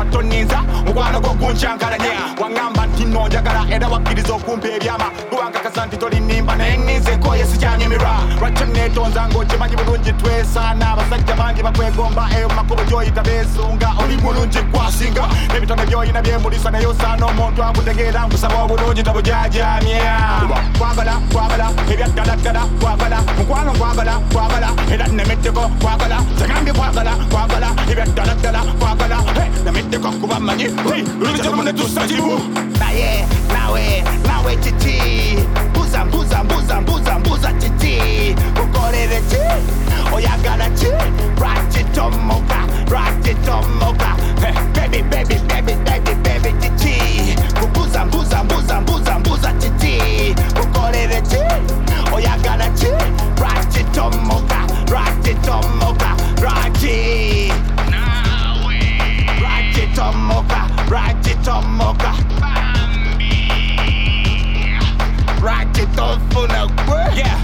[0.00, 2.81] Atoninza mukwano gwo guncankalanya waŋŋamba nti
[3.12, 5.04] nno njagala era wakkiriza okumpa ebyama.
[5.30, 10.92] Kubankakasa nti tolinimba naye nninze nkoye sikyanyumirwa lwakyo neetonza ng'okimanyi bulungi twesaana?
[10.92, 13.88] Abasajja bangi bakwegomba eyo mu makubo gy'oyita beesunga.
[14.02, 20.14] Oli mulungi kwasinga n'ebitone by'oyina byemulisa naye osaana omuntu akutegeera nkusaba obulungi tabujajamya
[20.78, 29.18] kwagala kwagala ebyaddaladdala kwagala mukwano kwagala kwagala era nemeddeko kwagala zagambye kwagala kwagala ebyaddaladdala kwagala
[29.64, 30.66] nemeddeko kuba mmanyi
[31.72, 32.40] netusa kibu.
[32.80, 33.01] Naye
[33.52, 35.36] nawe nawe kiki
[35.70, 37.52] mbuza mbuza mbuza mbuza mbuza
[40.14, 40.86] oyagala ki
[41.38, 42.58] lwakitomoka
[42.90, 44.16] lwakitomoka
[44.74, 46.52] baby baby baby baby baby
[52.14, 52.86] oyagala ki
[53.38, 54.58] lwakitomoka
[54.90, 56.08] lwakitomoka
[56.40, 57.22] lwaki
[65.42, 67.38] lwakitomoka lwakitomoka lwakitofuna gwe yeah.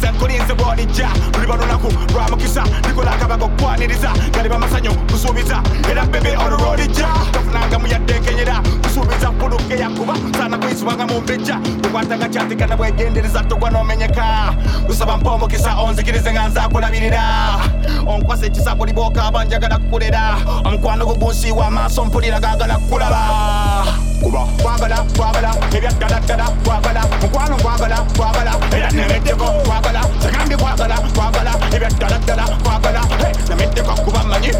[0.00, 2.64] Senkulinze bwonijja luliba lunaku lwa mukisa.
[2.88, 10.58] Likola akabago kwaniriza gali bamasanyu kusuubiza era bebe olulwolijja tofunangamu yaddenkenyera kusuubiza puluke yakuba sana
[10.58, 14.54] kuyisibwanga mu mbejja kukwatanga kyatikana bwegendereza togwa n'omenyeka
[14.86, 17.22] kusaba mpa omukisa onzikirize nga nzakulabirira
[18.06, 23.22] onkwasa ekisako libwokaaba njagala kukulera omukwano gwo gunsiiwa amaaso mpulira gagala kulaba
[24.22, 24.40] kuba.
[24.62, 33.00] Kwagala kwagala ebyaddaladdala kwagala mukwano kwagala kwagala era nemeddeko kwagala tegambye kwagala kwagala ebyaddaladdala kwagala
[33.48, 34.50] nemeddeko kuba mmanyi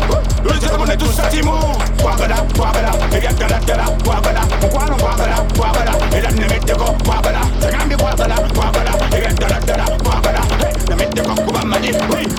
[0.44, 1.56] lulitemu netusa kimu
[2.02, 10.40] kwagala kwagala ebyaddaladdala kwagala mukwano kwagala kwagala era nemeddeko kwagala tegambye kwagala kwagala ebyaddaladdala kwagala
[10.88, 11.90] nemeddeko kuba mmanyi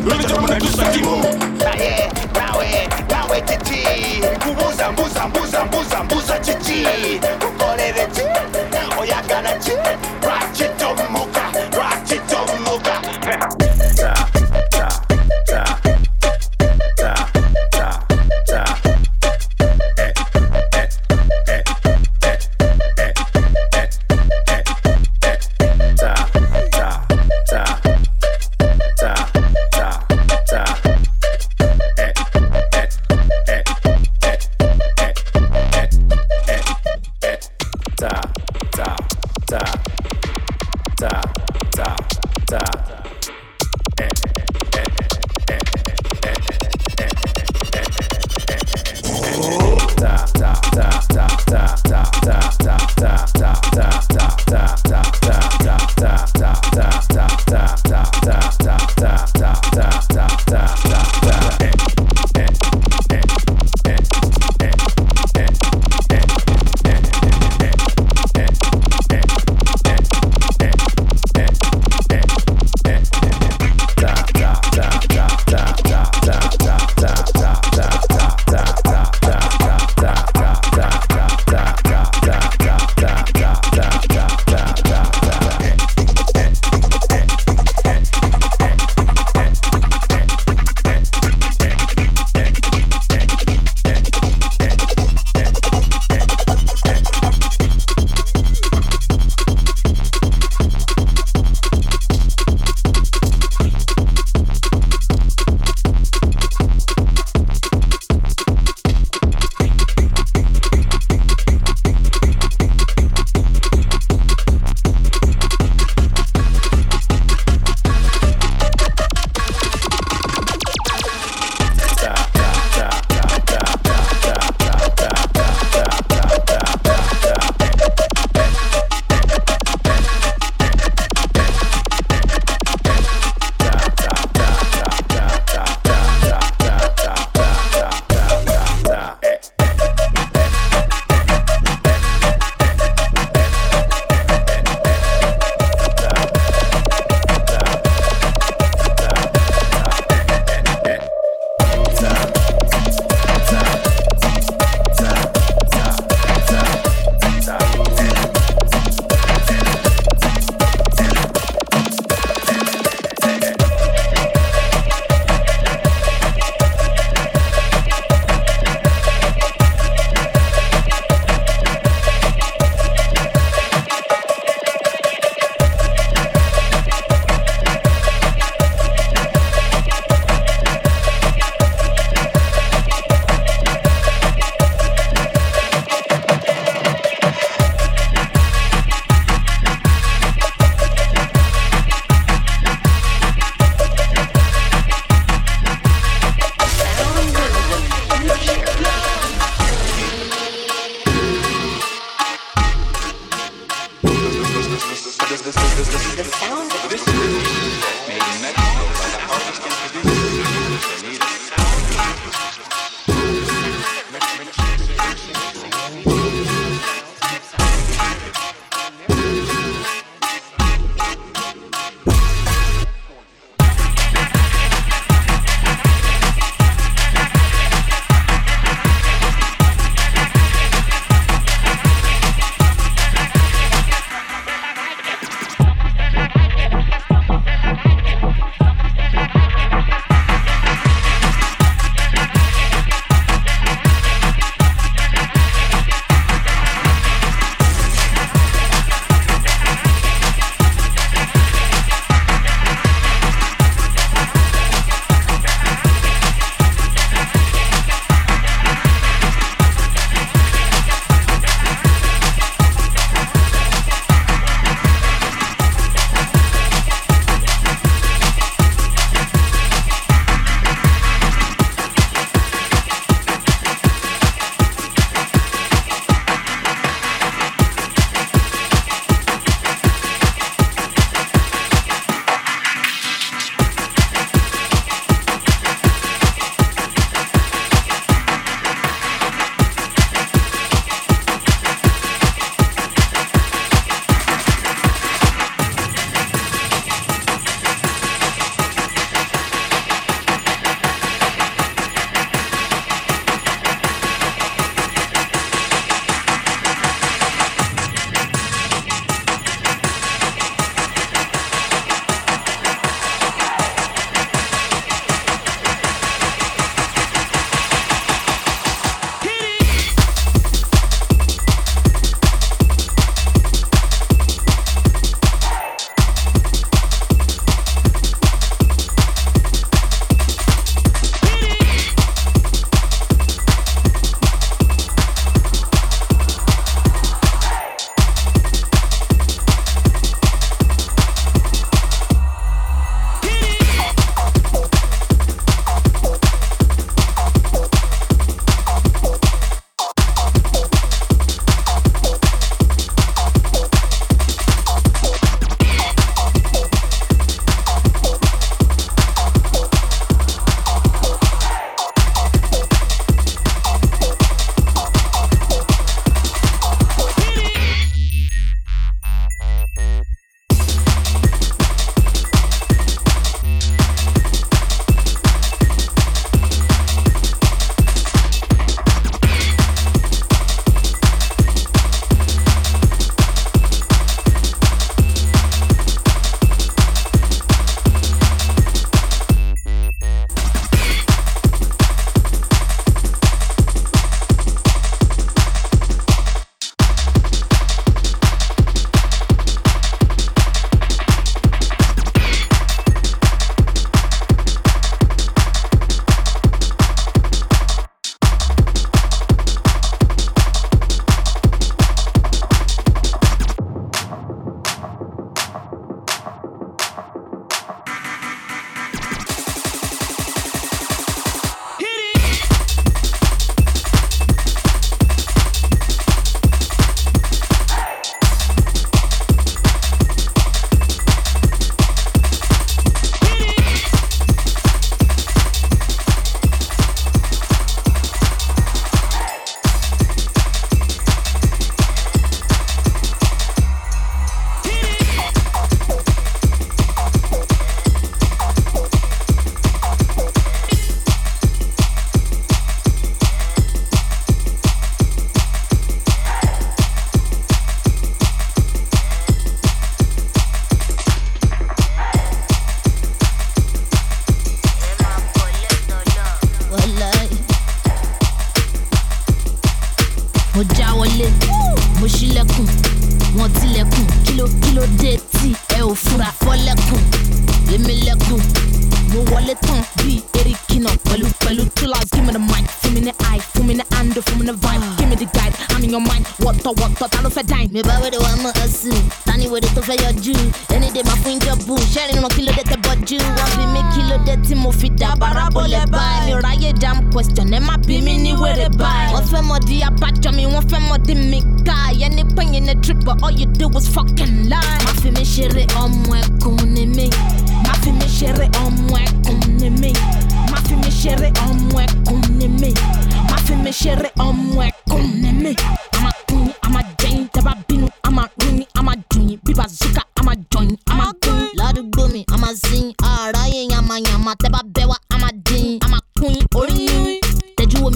[0.06, 1.16] lulitemu netusa kimu
[1.66, 2.88] naye nawe
[3.28, 6.88] nawe kiki kubuza mbuza mbuza mbuza mbuza kiki
[7.48, 8.22] ukolere ki
[9.02, 9.72] oyagala ki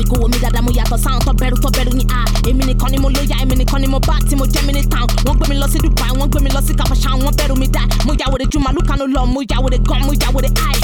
[0.01, 2.63] mi kó wo mi dáadáa mo yàtọ̀ sáwọn tó bẹ̀rù tó bẹ̀rù ní a èmi
[2.67, 5.07] nìkan ni mo lóya èmi nìkan ni mo bá tí mo jẹ́ mi ní town.
[5.25, 7.67] Wọ́n gbé mi lọ sí dubai wọ́n gbé mi lọ sí kàfàṣà wọ́n bẹ̀rù mi
[7.75, 7.81] dá.
[8.05, 8.81] Mo yà wòde ju màlúù
[9.15, 10.77] lọ mo yà wòde gan mo yà wòde ai.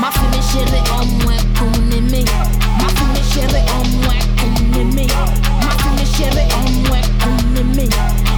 [0.00, 2.22] má fi mi ṣeré ọmọ ẹkùn ni mí.
[2.80, 5.06] Má fi mi ṣeré ọmọ ẹkùn ni mí.
[5.64, 7.84] Má fi mi ṣeré ọmọ ẹkùn ni mí.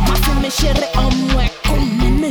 [0.09, 2.31] Má fi mi ṣeré ọmọ ẹkùn ni mí.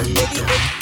[0.00, 0.79] Baby,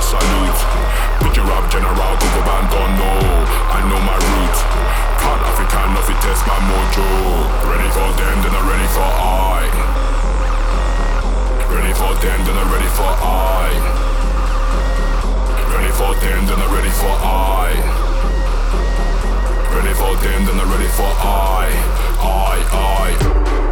[0.00, 0.60] a salute.
[1.20, 3.12] picture your up, general, go go band on no.
[3.76, 4.60] I know my route.
[5.20, 7.04] Proud African, nothing test my mojo.
[7.68, 9.60] Ready for them, then I'm ready for I.
[11.68, 13.68] Ready for them, then I'm ready for I.
[15.74, 17.68] Ready for them, then I'm ready for I.
[19.76, 21.68] Ready for them, then I'm ready for I.
[22.20, 23.69] I, I.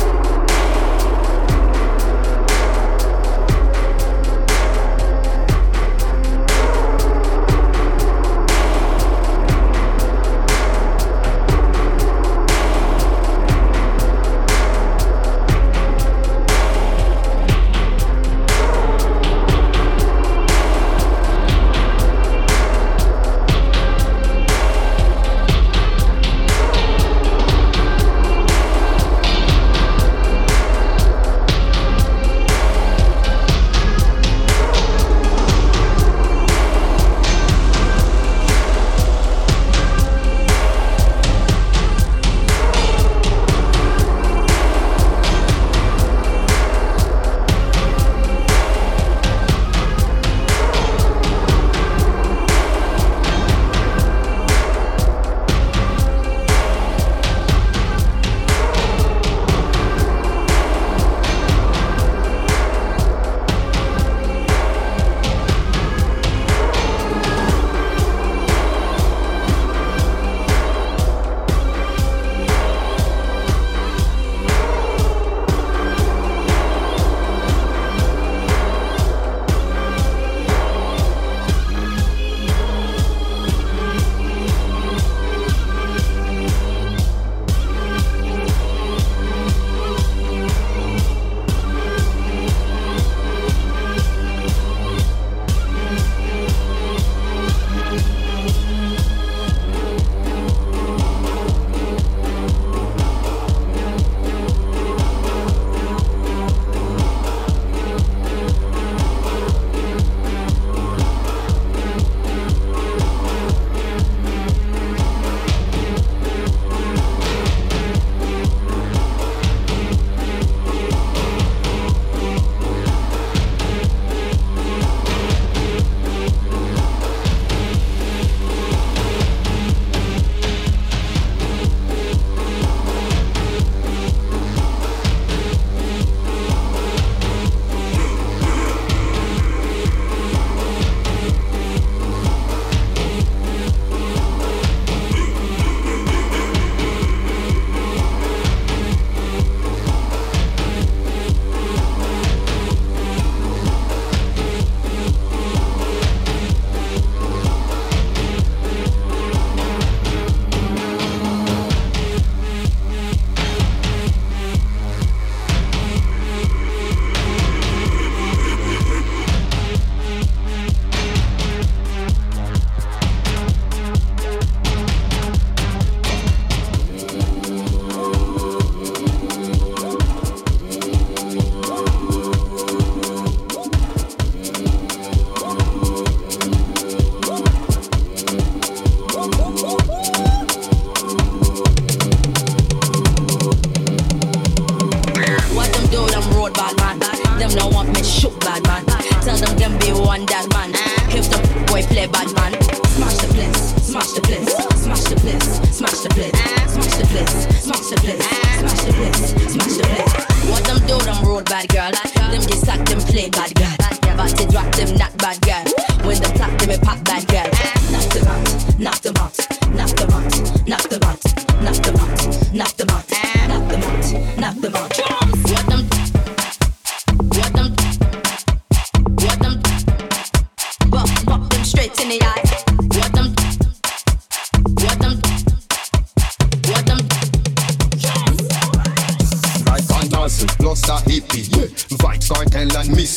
[218.78, 219.36] Knock them out,
[219.74, 221.24] knock them out, knock them out,
[221.62, 222.97] knock them out, knock them out,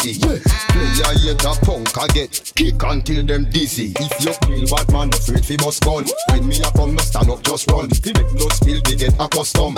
[0.04, 0.20] Missy.
[0.20, 0.40] Yeah.
[0.74, 3.94] Player yet a punk I get kick until them dizzy.
[4.00, 6.06] If you kill bad man, afraid fi bust gun.
[6.30, 7.90] When me a come, no stand up, just run.
[7.90, 9.78] Fi make blood spill, they get accustomed.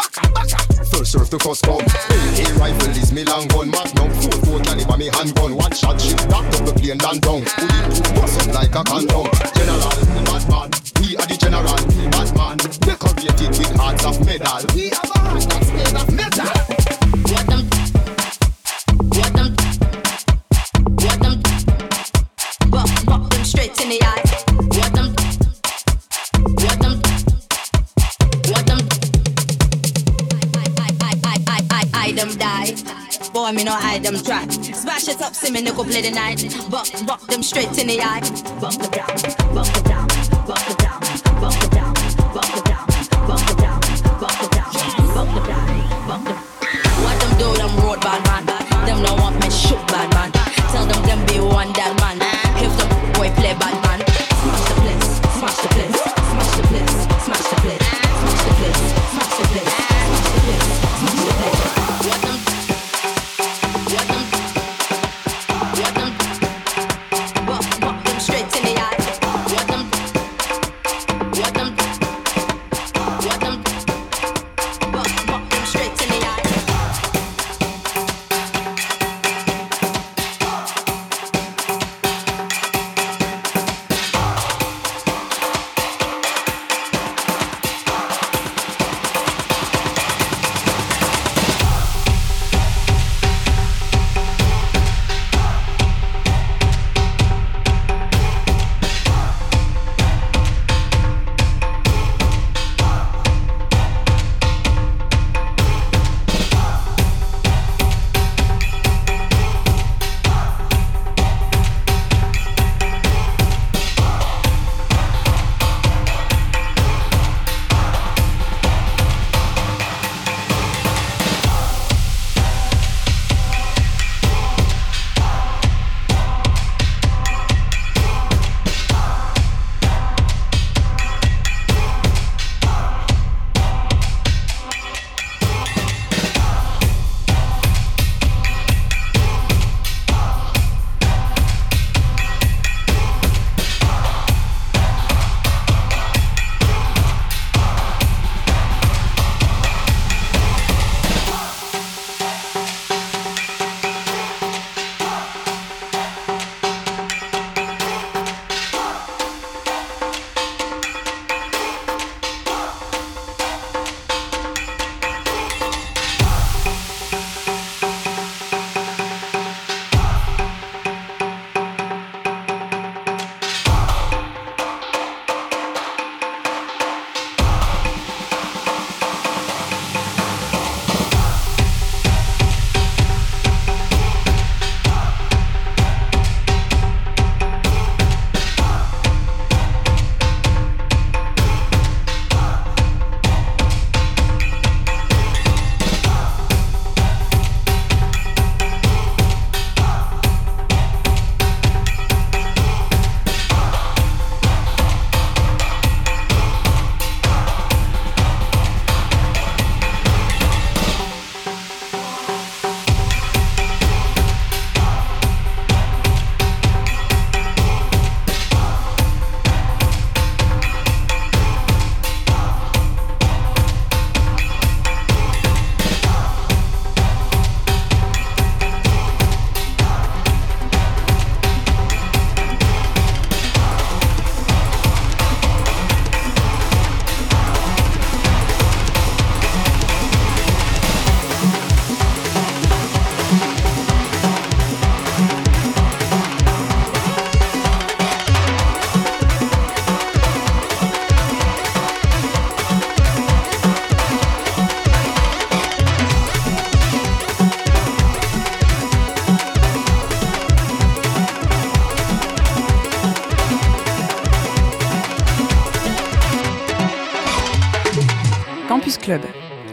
[0.91, 1.81] First serve to custom.
[1.83, 3.69] AK rifle is me long gun.
[3.71, 5.55] Magnum four four caliber me handgun.
[5.55, 7.41] One shot shit knock up the plane down down.
[7.43, 9.27] Put it to bust up like a condom.
[9.59, 9.91] General,
[10.23, 10.69] bad man.
[11.03, 11.75] We are the general,
[12.15, 12.57] bad man.
[12.79, 14.63] Decorated with hearts of metal.
[14.73, 16.72] We have a heart of metal.
[32.13, 32.75] I them die.
[33.33, 34.47] Boy, me no hide them try.
[34.47, 36.43] Smash it up, see me no go play the night.
[36.69, 38.21] Buck, buck them straight in the eye.
[38.61, 39.17] Buck them down,
[39.55, 40.07] buck them down,
[40.45, 40.93] buck them down.
[47.01, 48.45] What them do, them road bad man.
[48.85, 50.31] Them no want me shoot bad man.
[50.71, 52.21] Tell them them be one that man.
[52.61, 52.85] If the
[53.17, 53.82] boy play bad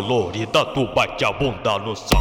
[0.00, 2.19] Colorida, tu bate a bunda no saco.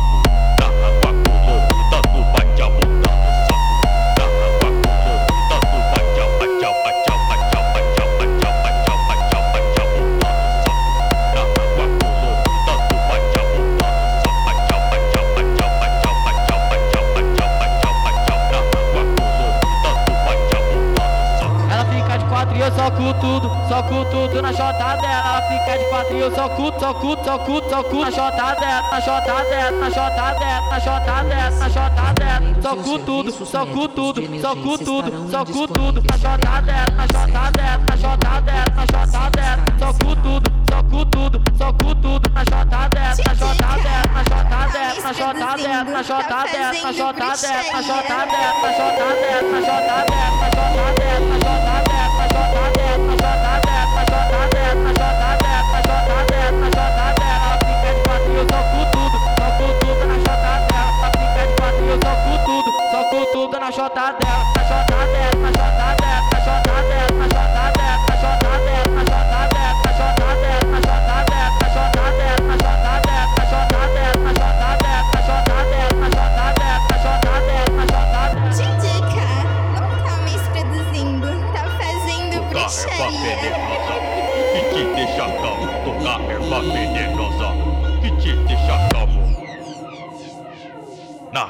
[32.69, 37.97] Soco tudo, soco tudo, soco tudo, soco tudo na chota dela, na chota dela, na
[37.97, 39.63] chota dela, na chota dela.
[39.79, 45.01] Soco tudo, soco tudo, soco tudo na chota dela, na chota dela, na chota dela,
[45.01, 48.61] na chota dela, na chota dela, na chota dela, na chota dela, na chota dela,
[48.61, 51.78] na chota dela, na chota dela, na chota dela.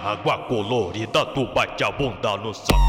[0.10, 2.89] Água colorida, tu bate a bunda no saco.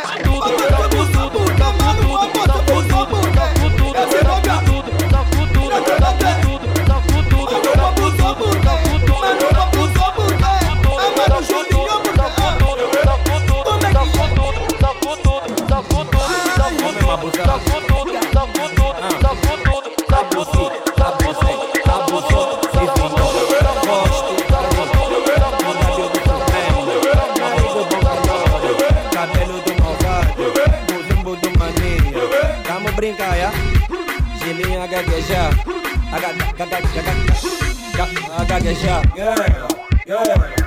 [0.41, 1.50] bateu, foi pro
[40.07, 40.60] Yeah, yeah, yeah.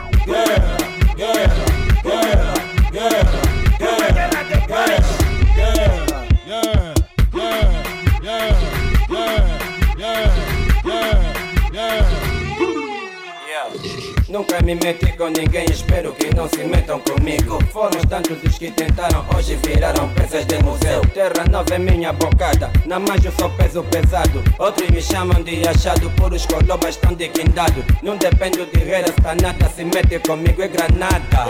[14.34, 17.56] Nunca me meti com ninguém, espero que não se metam comigo.
[17.70, 21.02] Foram tantos os que tentaram, hoje viraram peças de museu.
[21.14, 24.42] Terra nova é minha bocada, na eu sou peso pesado.
[24.58, 27.84] Outros me chamam de achado, por os colobas estão de guindado.
[28.02, 31.44] Não dependo de reira, está nada, se mete comigo é granada.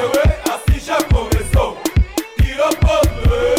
[0.52, 1.78] Assim já começou.
[2.42, 3.53] Tira Sim,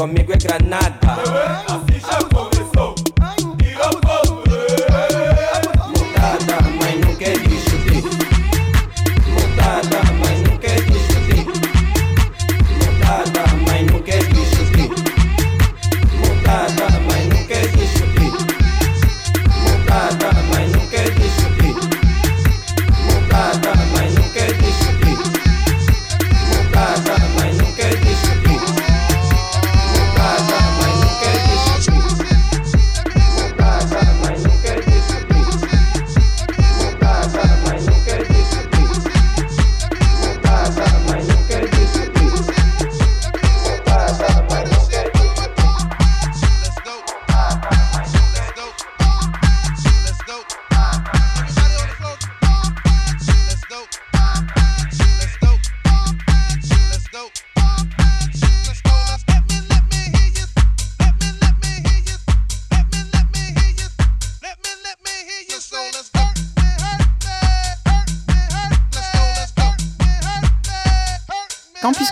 [0.00, 0.89] conmigo es Granada.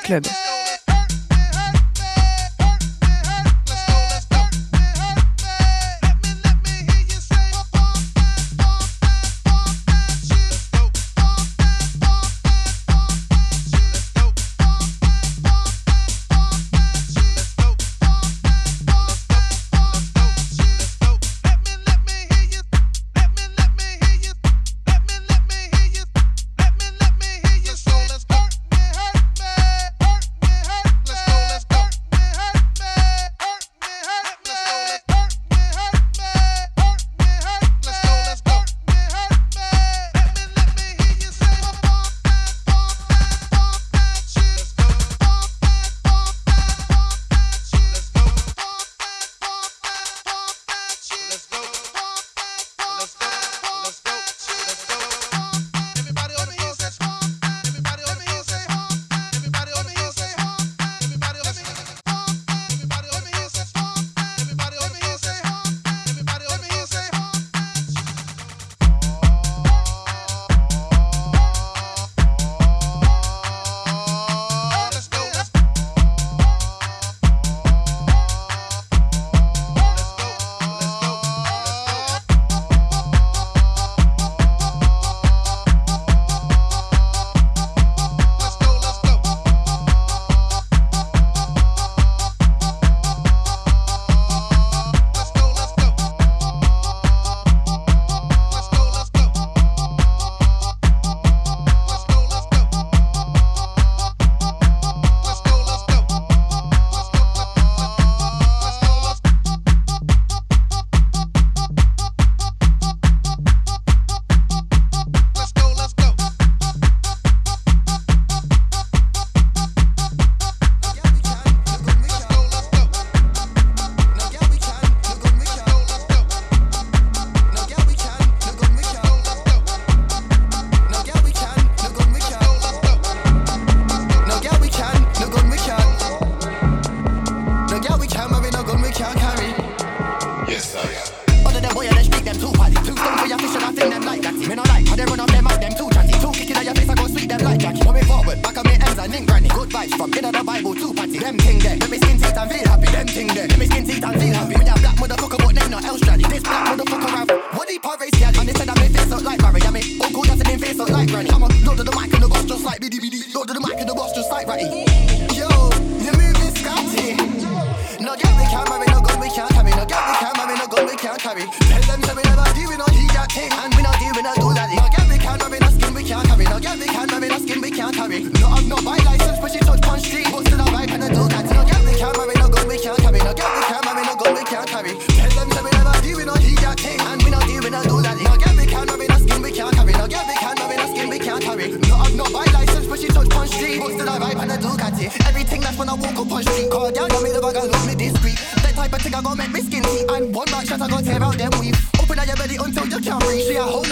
[0.09, 0.48] Club.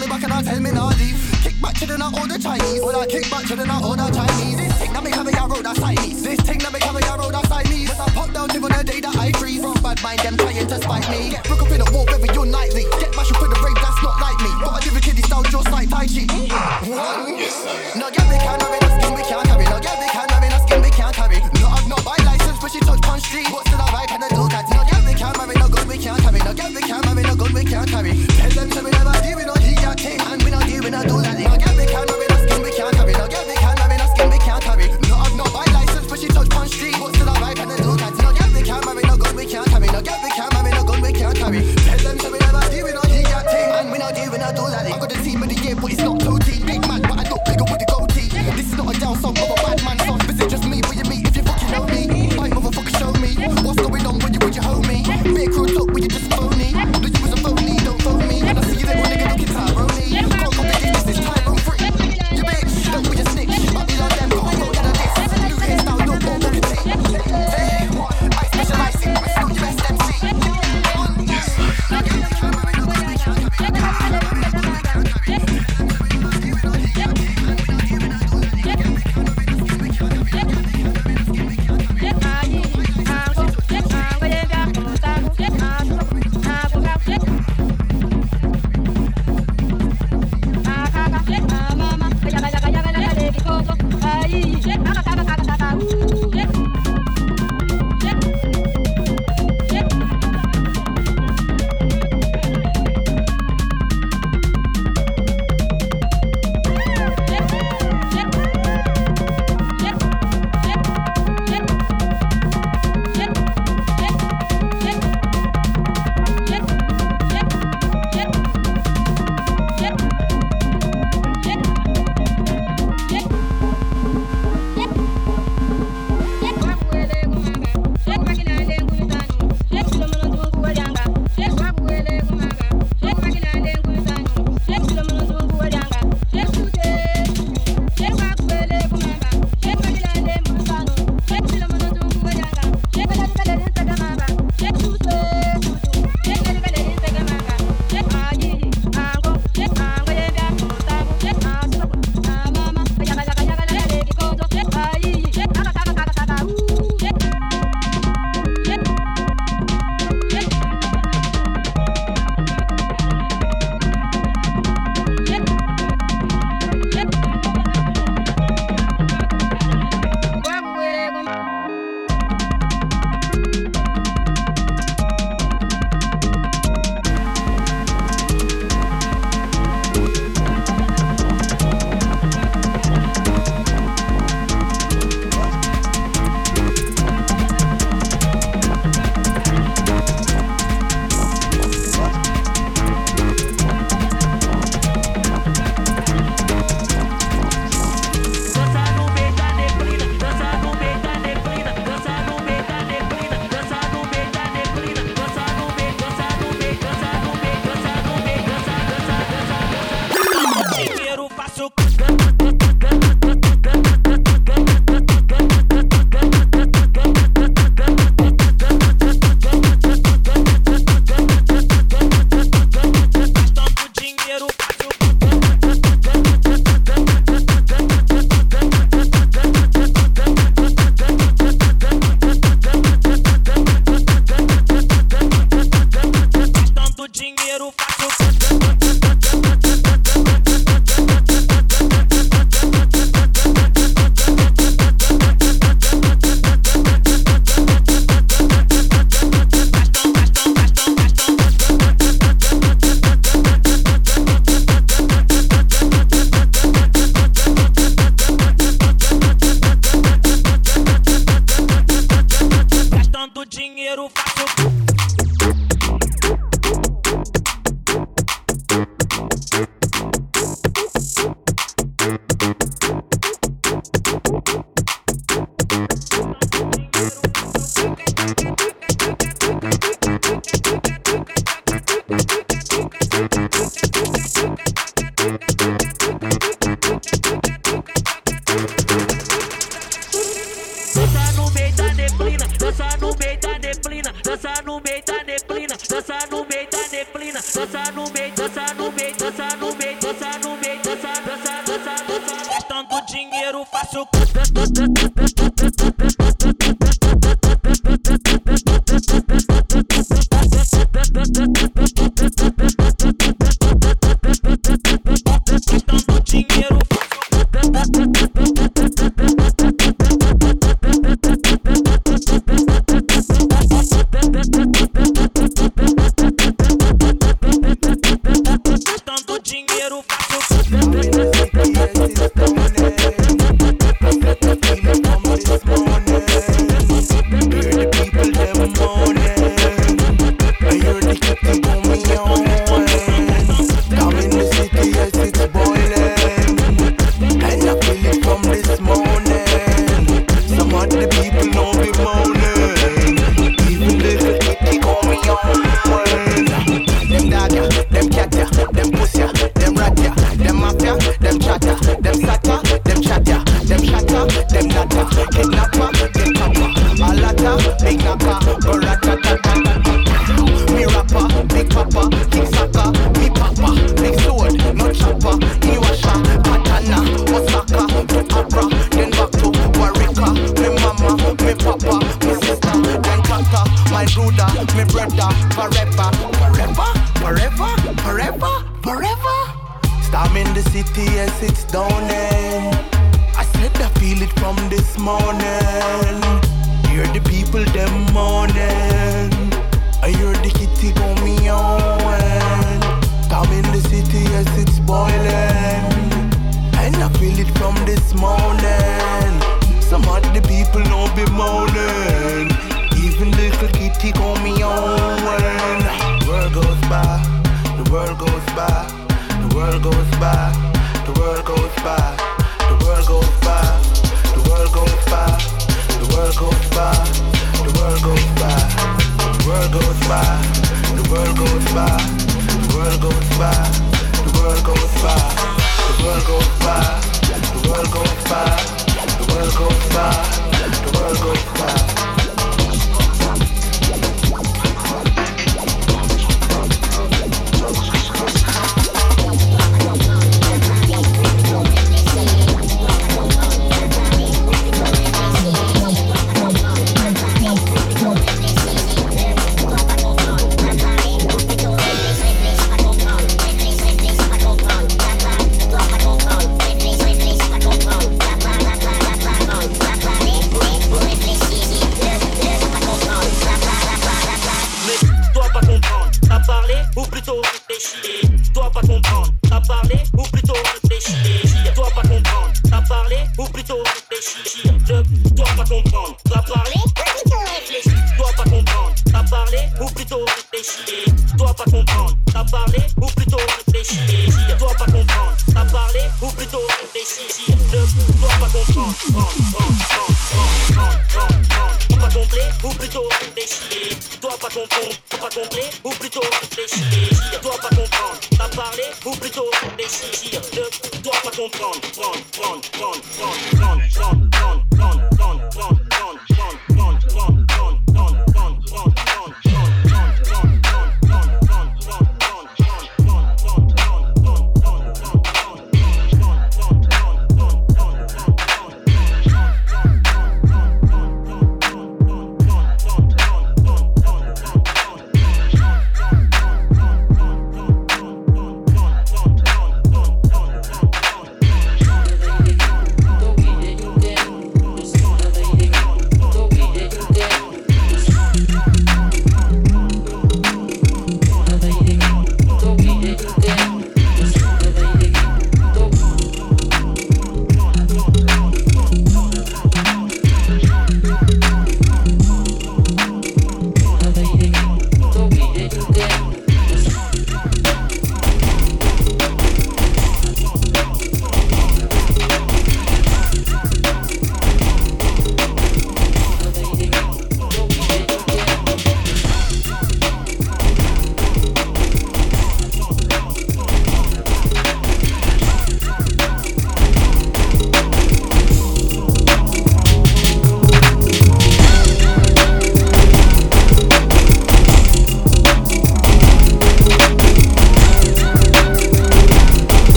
[0.00, 1.20] me back and I tell me not leave.
[1.44, 2.80] Kick back to the not order Chinese.
[2.80, 4.56] Well, I kick back to the not order Chinese.
[4.56, 6.22] This thing that me cover your road outside Chinese.
[6.22, 7.90] This thing that me cover your road outside Chinese.
[7.90, 9.60] Cause I pop down tip on the day that I freeze.
[9.60, 11.30] From bad mind, them trying to spite me.
[11.30, 12.84] Get broke up in a war baby, you're nightly.
[12.96, 14.50] Get mashed up with the rave, that's not like me.
[14.64, 16.24] But I live a kiddie style just like Tai Chi.
[16.88, 17.36] One.
[17.36, 17.89] Yes, sir.